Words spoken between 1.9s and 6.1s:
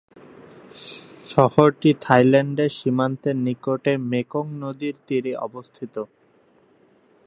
Thailand সীমান্তের নিকটে Mekong নদীর তীরে অবস্থিত।